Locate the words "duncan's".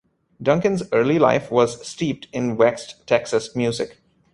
0.41-0.81